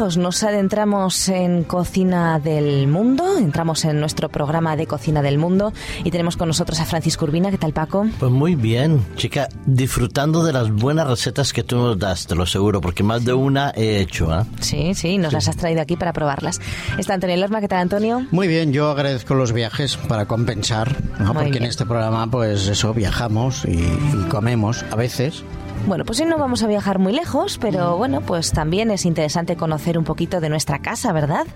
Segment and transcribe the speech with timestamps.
[0.00, 5.74] amigos, nos adentramos en Cocina del Mundo, entramos en nuestro programa de Cocina del Mundo
[6.04, 7.50] y tenemos con nosotros a Francisco Urbina.
[7.50, 8.06] ¿Qué tal, Paco?
[8.18, 12.44] Pues muy bien, chica, disfrutando de las buenas recetas que tú nos das, te lo
[12.44, 14.32] aseguro, porque más de una he hecho.
[14.32, 14.44] ¿eh?
[14.60, 16.62] Sí, sí, nos las has traído aquí para probarlas.
[16.96, 18.26] Está Antonio Lerma, ¿qué tal, Antonio?
[18.30, 21.34] Muy bien, yo agradezco los viajes para compensar, ¿no?
[21.34, 25.44] porque en este programa, pues eso, viajamos y, y comemos a veces
[25.86, 29.56] bueno, pues hoy no vamos a viajar muy lejos, pero bueno, pues también es interesante
[29.56, 31.46] conocer un poquito de nuestra casa, ¿verdad?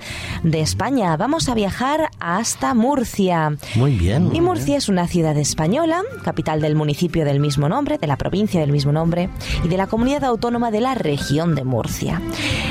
[0.42, 1.16] De España.
[1.16, 3.56] Vamos a viajar hasta Murcia.
[3.74, 4.30] Muy bien.
[4.34, 8.60] Y Murcia es una ciudad española, capital del municipio del mismo nombre, de la provincia
[8.60, 9.28] del mismo nombre
[9.64, 12.20] y de la comunidad autónoma de la región de Murcia.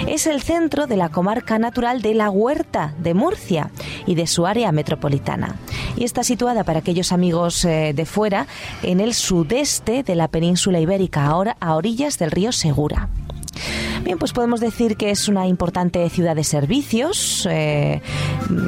[0.08, 3.72] Es el centro de la comarca natural de la Huerta de Murcia
[4.06, 5.56] y de su área metropolitana.
[5.96, 8.48] Y está situada para aquellos amigos eh, de fuera
[8.82, 13.10] en el sudeste de la península ibérica, ahora a orillas del río Segura.
[14.04, 18.02] Bien, pues podemos decir que es una importante ciudad de servicios, eh,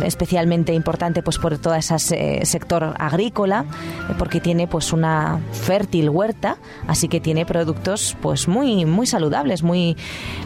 [0.06, 3.66] especialmente importante pues por todo ese sector agrícola,
[4.10, 9.62] eh, porque tiene pues una fértil huerta, así que tiene productos pues muy muy saludables,
[9.62, 9.98] muy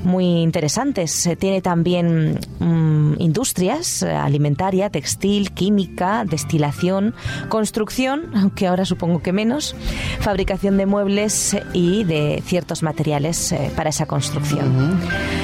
[0.03, 1.29] muy interesantes.
[1.37, 7.13] tiene también mm, industrias eh, alimentaria, textil, química, destilación,
[7.47, 9.75] construcción, aunque ahora supongo que menos,
[10.19, 14.78] fabricación de muebles y de ciertos materiales para esa construcción.
[14.80, 15.38] Mm-hmm.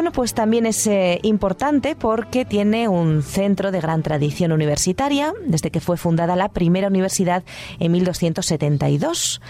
[0.00, 5.70] Bueno, pues también es eh, importante porque tiene un centro de gran tradición universitaria, desde
[5.70, 7.44] que fue fundada la primera universidad
[7.80, 9.42] en 1272.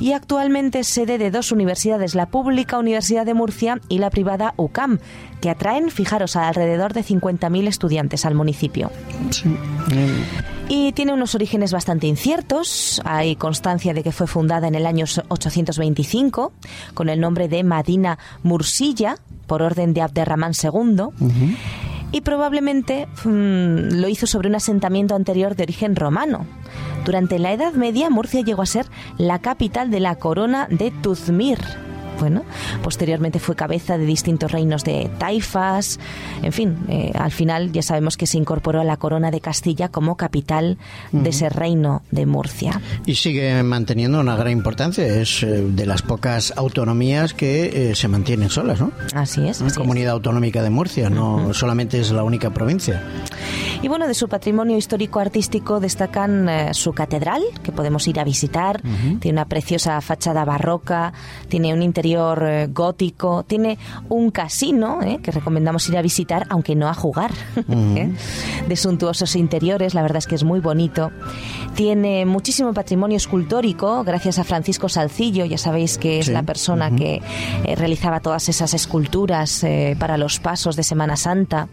[0.00, 4.54] Y actualmente es sede de dos universidades, la pública Universidad de Murcia y la privada
[4.56, 4.98] UCAM,
[5.40, 8.90] que atraen, fijaros, a alrededor de 50.000 estudiantes al municipio.
[10.68, 13.00] Y tiene unos orígenes bastante inciertos.
[13.04, 16.52] Hay constancia de que fue fundada en el año 825
[16.94, 19.18] con el nombre de Madina Mursilla
[19.52, 21.08] por orden de Abderramán II.
[22.10, 26.46] Y probablemente mm, lo hizo sobre un asentamiento anterior de origen romano.
[27.04, 28.86] Durante la Edad Media, Murcia llegó a ser
[29.18, 31.58] la capital de la corona de Tuzmir,
[32.22, 32.44] bueno,
[32.84, 35.98] posteriormente fue cabeza de distintos reinos de taifas,
[36.40, 39.88] en fin, eh, al final ya sabemos que se incorporó a la corona de Castilla
[39.88, 40.78] como capital
[41.10, 42.80] de ese reino de Murcia.
[43.06, 48.06] Y sigue manteniendo una gran importancia, es eh, de las pocas autonomías que eh, se
[48.06, 48.92] mantienen solas, ¿no?
[49.16, 49.60] Así es.
[49.60, 53.02] La comunidad autonómica de Murcia, no solamente es la única provincia.
[53.82, 58.80] Y bueno, de su patrimonio histórico-artístico destacan su catedral, que podemos ir a visitar,
[59.18, 61.12] tiene una preciosa fachada barroca,
[61.48, 63.78] tiene un interior eh, gótico, tiene
[64.08, 67.32] un casino eh, que recomendamos ir a visitar, aunque no a jugar,
[67.68, 68.12] ¿eh?
[68.68, 71.10] de suntuosos interiores, la verdad es que es muy bonito.
[71.74, 77.22] Tiene muchísimo patrimonio escultórico, gracias a Francisco Salcillo, ya sabéis que es la persona que
[77.76, 79.64] realizaba todas esas esculturas
[79.98, 81.68] para los pasos de Semana Santa.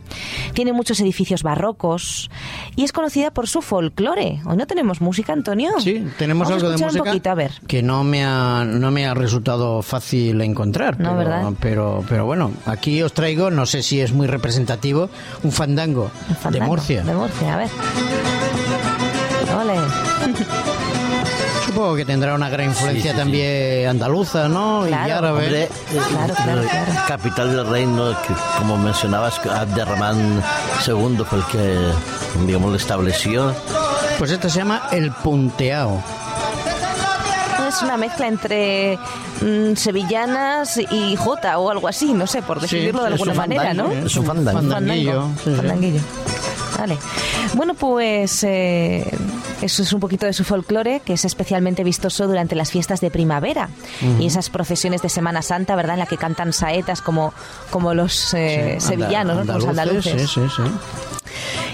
[0.53, 2.29] Tiene muchos edificios barrocos
[2.77, 4.39] y es conocida por su folclore.
[4.45, 5.71] Hoy no tenemos música, Antonio.
[5.79, 7.51] Sí, tenemos algo de música ver.
[7.67, 10.99] que no me ha, no me ha resultado fácil encontrar.
[10.99, 11.51] No, pero, ¿verdad?
[11.59, 15.09] Pero, pero bueno, aquí os traigo, no sé si es muy representativo,
[15.43, 16.11] un fandango,
[16.49, 17.03] de Murcia.
[17.03, 17.69] De Murcia, a ver.
[19.59, 19.75] Ole.
[21.65, 24.85] Supongo que tendrá una gran influencia también andaluza, ¿no?
[24.87, 25.07] Claro.
[25.07, 25.45] Y árabe.
[25.45, 25.69] Hombre,
[26.09, 26.91] Claro, claro, claro.
[27.07, 30.41] capital del reino, que como mencionabas, Abderramán
[30.87, 31.77] II fue el que,
[32.47, 33.53] digamos, lo estableció.
[34.17, 36.01] Pues esta se llama el punteao.
[37.69, 38.97] Es una mezcla entre
[39.41, 43.73] mm, sevillanas y jota o algo así, no sé, por decidirlo de alguna un manera,
[43.75, 43.91] ¿no?
[43.91, 44.59] Es un fandango.
[44.59, 45.11] Fandanguillo.
[45.11, 45.39] Fandango.
[45.43, 45.55] sí, sí.
[45.55, 46.01] Fandanguillo.
[46.79, 46.97] Vale.
[47.53, 49.05] Bueno, pues eh,
[49.61, 53.11] eso es un poquito de su folclore, que es especialmente vistoso durante las fiestas de
[53.11, 53.69] primavera
[54.19, 55.93] y esas procesiones de Semana Santa, ¿verdad?
[55.93, 57.33] En la que cantan saetas como,
[57.69, 59.45] como los eh, Sí, sevillanos, ¿no?
[59.45, 60.31] Como los andaluces, andaluces.
[60.31, 61.18] Sí, sí, sí.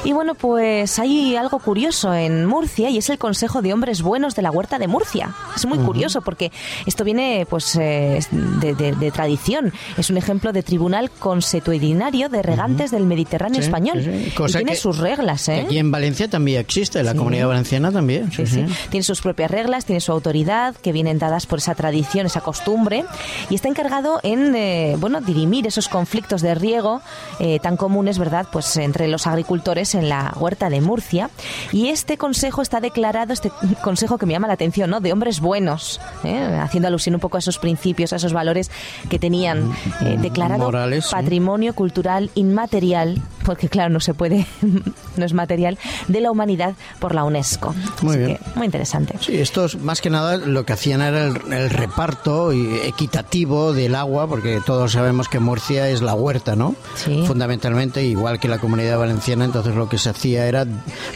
[0.06, 4.36] Y bueno, pues hay algo curioso en Murcia y es el Consejo de Hombres Buenos
[4.36, 5.34] de la Huerta de Murcia.
[5.56, 6.52] Es muy curioso porque
[6.86, 9.74] esto viene pues eh, de, de- de tradición.
[9.98, 14.02] Es un ejemplo de tribunal consuetudinario de regantes del Mediterráneo Sí, español.
[14.04, 14.34] sí, sí.
[14.48, 15.62] Y tiene que- sus reglas, ¿eh?
[15.66, 18.32] Aquí en Valencia también existe, en la comunidad valenciana también.
[18.32, 18.64] Sí, sí.
[18.92, 23.06] Tiene sus propias reglas, tiene su autoridad, que vienen dadas por esa tradición, esa costumbre,
[23.50, 27.02] y está encargado en, eh, bueno, dirimir esos conflictos de riego
[27.40, 31.30] eh, tan comunes, ¿verdad?, pues entre los agricultores en la huerta de Murcia
[31.72, 33.52] y este consejo está declarado, este
[33.84, 35.00] consejo que me llama la atención, ¿no?
[35.00, 36.60] De hombres buenos, ¿eh?
[36.62, 38.72] haciendo alusión un poco a esos principios, a esos valores
[39.10, 39.72] que tenían
[40.02, 40.72] eh, declarado
[41.12, 44.46] patrimonio cultural inmaterial, porque claro, no se puede,
[45.18, 45.78] no es material,
[46.08, 47.74] de la humanidad por la UNESCO.
[48.02, 48.40] Muy bien.
[48.56, 49.16] muy interesante.
[49.20, 54.62] Sí, estos más que nada lo que hacían era el, reparto equitativo del agua, porque
[54.66, 56.76] todos sabemos que Murcia es la huerta, ¿no?
[56.96, 57.24] Sí.
[57.28, 60.66] Fundamentalmente, igual que la comunidad valenciana, entonces lo que se hacía era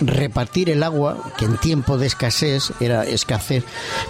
[0.02, 3.64] repartir el agua, que en tiempo de escasez era escasez,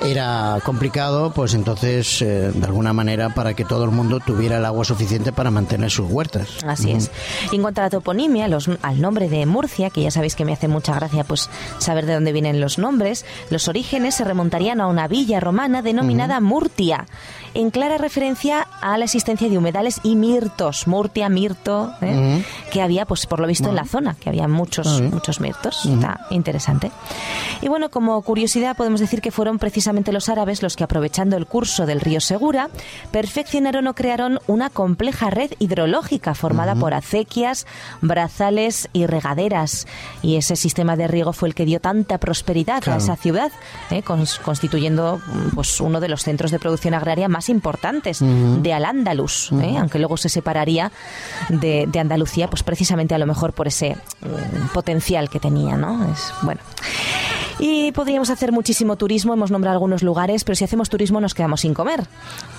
[0.03, 4.65] era complicado, pues entonces eh, de alguna manera para que todo el mundo tuviera el
[4.65, 6.49] agua suficiente para mantener sus huertas.
[6.65, 7.11] Así es.
[7.51, 10.45] Y en cuanto a la toponimia, los, al nombre de Murcia, que ya sabéis que
[10.45, 14.81] me hace mucha gracia pues saber de dónde vienen los nombres, los orígenes se remontarían
[14.81, 17.05] a una villa romana denominada Murtia
[17.53, 22.43] en clara referencia a la existencia de humedales y mirtos, Murtia, mirto, ¿eh?
[22.71, 25.85] que había, pues por lo visto, en la zona, que había muchos, muchos mirtos.
[25.85, 26.91] Está interesante.
[27.61, 31.45] Y bueno, como curiosidad, podemos decir que fueron precisamente los árabes los que, aprovechando el
[31.45, 32.69] curso del río Segura,
[33.11, 37.65] perfeccionaron o crearon una compleja red hidrológica formada por acequias,
[38.01, 39.87] brazales y regaderas.
[40.21, 43.51] Y ese sistema de riego fue el que dio tanta prosperidad a esa ciudad,
[43.89, 44.03] ¿eh?
[44.03, 45.21] constituyendo
[45.55, 49.77] pues, uno de los centros de producción agraria más más importantes de Al-Ándalus, ¿eh?
[49.79, 50.91] aunque luego se separaría
[51.47, 56.11] de, de, Andalucía, pues precisamente a lo mejor por ese mm, potencial que tenía, ¿no?
[56.11, 56.59] Es, bueno.
[57.59, 61.61] Y podríamos hacer muchísimo turismo, hemos nombrado algunos lugares, pero si hacemos turismo nos quedamos
[61.61, 62.07] sin comer.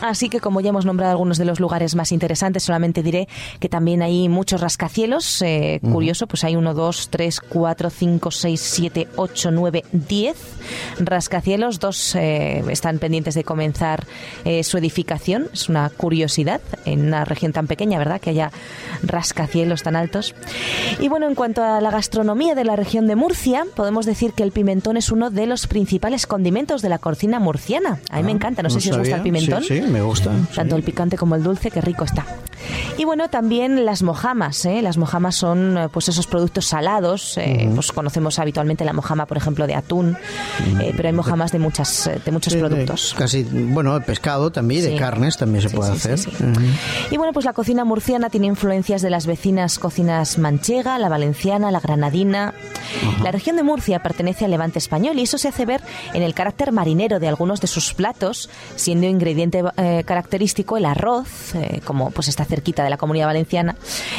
[0.03, 3.27] Así que como ya hemos nombrado algunos de los lugares más interesantes, solamente diré
[3.61, 5.41] que también hay muchos rascacielos.
[5.41, 10.37] Eh, curioso, pues hay uno, dos, tres, cuatro, cinco, seis, siete, ocho, nueve, diez
[10.99, 11.81] rascacielos.
[11.81, 14.07] Dos eh, están pendientes de comenzar
[14.45, 15.49] eh, su edificación.
[15.53, 18.21] Es una curiosidad en una región tan pequeña, ¿verdad?
[18.21, 18.53] Que haya
[19.03, 20.35] rascacielos tan altos.
[21.01, 24.43] Y bueno, en cuanto a la gastronomía de la región de Murcia, podemos decir que
[24.43, 28.01] el pimentón es uno de los principales condimentos de la cocina murciana.
[28.11, 29.63] A mí me ah, encanta, no, sé si os gusta el pimentón.
[29.63, 30.33] Sí, me gusta.
[30.55, 32.27] Tanto el picante como el dulce, qué rico está.
[32.99, 34.65] Y bueno, también las mojamas.
[34.67, 34.83] ¿eh?
[34.83, 37.39] Las mojamas son eh, pues esos productos salados.
[37.39, 40.17] Eh, pues conocemos habitualmente la mojama, por ejemplo, de atún,
[40.97, 43.15] pero hay mojamas de muchas de muchos productos.
[43.17, 46.19] casi, bueno, el pescado también, de carnes también se puede hacer.
[47.11, 51.71] Y bueno, pues la cocina murciana tiene influencias de las vecinas cocinas manchega, la valenciana,
[51.71, 52.55] la granadina.
[53.23, 55.81] La región de Murcia pertenece al Levante español y eso se hace ver
[56.13, 61.55] en el carácter marinero de algunos de sus platos, siendo ingrediente eh, característico el arroz,
[61.55, 63.77] eh, como pues está cerquita de la comunidad valenciana,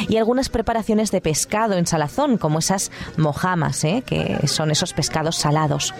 [0.08, 5.36] y algunas preparaciones de pescado en salazón, como esas mojamas, eh, que son esos pescados
[5.36, 5.94] salados.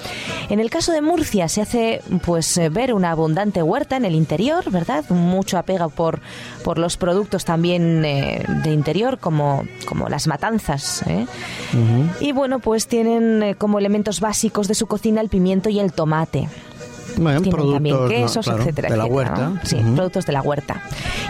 [0.48, 4.70] En el caso de Murcia se hace pues ver una abundante huerta en el interior,
[4.70, 5.04] ¿verdad?
[5.10, 6.20] Mucho apego por,
[6.64, 11.04] por los productos también de interior, como, como las matanzas.
[12.20, 16.48] Y bueno, pues tienen como elementos básicos de su cocina el pimiento y el tomate.
[17.16, 19.52] Bueno, productos, también quesos, etcétera, de la huerta.
[19.64, 20.82] Sí, productos de la huerta.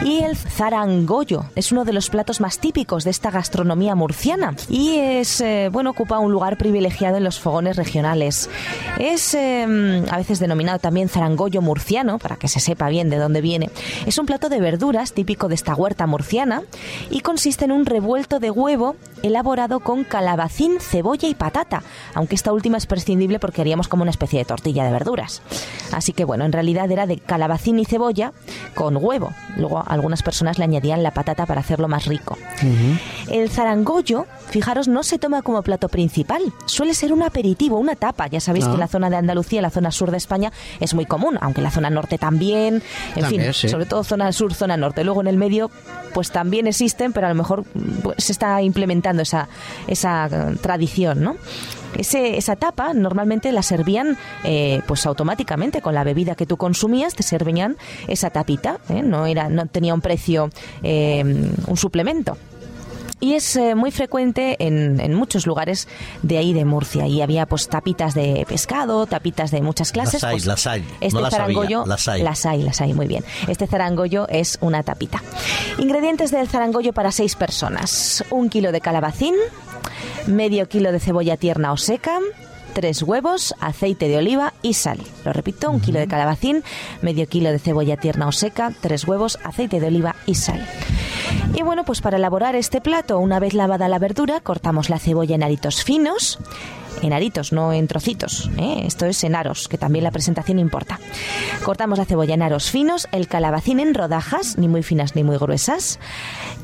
[0.04, 4.96] Y el zarangollo es uno de los platos más típicos de esta gastronomía murciana y
[4.96, 8.48] es, eh, bueno, ocupa un lugar privilegiado en los fogones regionales.
[8.98, 13.40] Es em, a veces denominado también zarangollo murciano, para que se sepa bien de dónde
[13.40, 13.70] viene.
[14.06, 16.62] Es un plato de verduras típico de esta huerta murciana
[17.10, 21.82] y consiste en un revuelto de huevo elaborado con calabacín, cebolla y patata,
[22.14, 25.42] aunque esta última es prescindible porque haríamos como una especie de tortilla de verduras.
[25.92, 28.32] Así que bueno, en realidad era de calabacín y cebolla
[28.74, 29.32] con huevo.
[29.56, 32.38] Luego algunas personas le añadían la patata para hacerlo más rico.
[33.28, 36.42] El zarangollo, fijaros, no se toma como plato principal.
[36.66, 38.26] Suele ser un aperitivo, una tapa.
[38.26, 38.88] Ya sabéis que en la ah.
[38.88, 41.90] zona de Andalucía, la zona sur de España, es muy común, aunque en la zona
[41.90, 42.82] norte también.
[43.16, 45.04] En fin, sobre todo zona sur, zona norte.
[45.04, 45.70] Luego en el medio,
[46.14, 47.64] pues también existen, pero a lo mejor
[48.02, 49.48] pues, se está implementando esa,
[49.86, 51.36] esa eh, tradición, ¿no?
[51.96, 57.14] Ese, esa tapa normalmente la servían eh, pues automáticamente con la bebida que tú consumías,
[57.14, 57.76] te servían
[58.08, 59.02] esa tapita, ¿eh?
[59.02, 60.48] no, era, no tenía un precio,
[60.82, 62.38] eh, un suplemento
[63.22, 65.86] y es muy frecuente en, en, muchos lugares
[66.22, 67.06] de ahí de Murcia.
[67.06, 70.22] Y había pues tapitas de pescado, tapitas de muchas clases.
[70.22, 70.84] Las hay, pues, las hay.
[71.00, 72.22] Este no zarangollo, las hay.
[72.22, 73.24] Las hay, las hay, muy bien.
[73.46, 75.22] Este zarangollo es una tapita.
[75.78, 78.24] Ingredientes del zarangollo para seis personas.
[78.30, 79.36] Un kilo de calabacín,
[80.26, 82.18] medio kilo de cebolla tierna o seca,
[82.72, 84.98] tres huevos, aceite de oliva y sal.
[85.24, 86.64] Lo repito, un kilo de calabacín,
[87.02, 90.66] medio kilo de cebolla tierna o seca, tres huevos, aceite de oliva y sal.
[91.54, 95.34] Y bueno, pues para elaborar este plato, una vez lavada la verdura, cortamos la cebolla
[95.34, 96.38] en aritos finos
[97.00, 98.50] en aritos, no en trocitos.
[98.58, 98.82] ¿eh?
[98.84, 101.00] Esto es en aros, que también la presentación importa.
[101.64, 105.36] Cortamos la cebolla en aros finos, el calabacín en rodajas, ni muy finas ni muy
[105.36, 105.98] gruesas.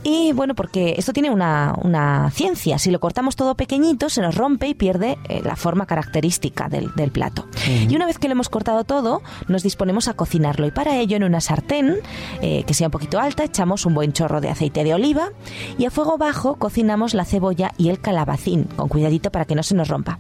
[0.03, 2.79] Y bueno, porque esto tiene una, una ciencia.
[2.79, 6.95] Si lo cortamos todo pequeñito, se nos rompe y pierde eh, la forma característica del,
[6.95, 7.47] del plato.
[7.67, 10.67] Y una vez que lo hemos cortado todo, nos disponemos a cocinarlo.
[10.67, 11.97] Y para ello, en una sartén
[12.41, 15.31] eh, que sea un poquito alta, echamos un buen chorro de aceite de oliva
[15.79, 19.63] y a fuego bajo cocinamos la cebolla y el calabacín, con cuidadito para que no
[19.63, 20.18] se nos rompa.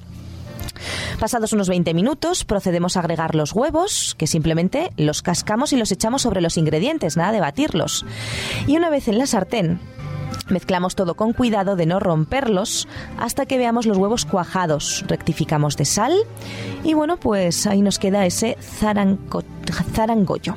[1.19, 5.91] Pasados unos 20 minutos, procedemos a agregar los huevos, que simplemente los cascamos y los
[5.91, 8.07] echamos sobre los ingredientes, nada de batirlos.
[8.69, 9.81] Y una vez en la sartén,
[10.51, 15.05] Mezclamos todo con cuidado de no romperlos hasta que veamos los huevos cuajados.
[15.07, 16.15] Rectificamos de sal
[16.85, 20.55] y bueno, pues ahí nos queda ese zarangollo.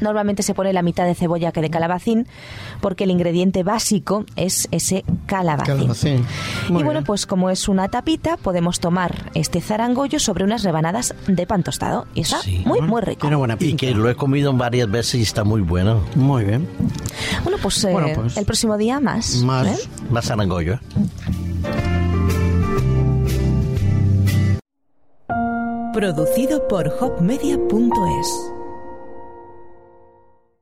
[0.00, 2.26] Normalmente se pone la mitad de cebolla que de calabacín
[2.80, 6.24] porque el ingrediente básico es ese calabacín.
[6.68, 7.04] Y bueno, bien.
[7.04, 12.06] pues como es una tapita, podemos tomar este zarangollo sobre unas rebanadas de pan tostado.
[12.14, 12.62] Y está Sí.
[12.64, 13.20] muy, muy rico.
[13.22, 16.00] Tiene buena Y que lo he comido varias veces y está muy bueno.
[16.14, 16.68] Muy bien.
[17.44, 19.36] Bueno, pues, eh, Bueno, pues, el próximo día más.
[19.42, 19.66] Más.
[19.66, 19.88] ¿eh?
[20.10, 20.74] Más arangollo.
[20.74, 20.78] ¿eh?
[25.92, 28.52] Producido por hopmedia.es